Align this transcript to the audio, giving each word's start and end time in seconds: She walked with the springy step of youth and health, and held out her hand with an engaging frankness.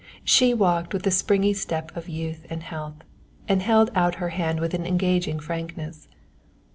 She 0.23 0.55
walked 0.55 0.93
with 0.93 1.03
the 1.03 1.11
springy 1.11 1.53
step 1.53 1.95
of 1.95 2.09
youth 2.09 2.47
and 2.49 2.63
health, 2.63 3.03
and 3.47 3.61
held 3.61 3.91
out 3.93 4.15
her 4.15 4.29
hand 4.29 4.59
with 4.59 4.73
an 4.73 4.87
engaging 4.87 5.37
frankness. 5.39 6.07